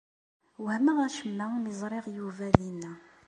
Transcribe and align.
Wehmeɣ 0.65 0.97
acemma 1.05 1.45
mi 1.61 1.71
ẓriɣ 1.79 2.05
Yuba 2.15 2.45
dinna. 2.59 2.91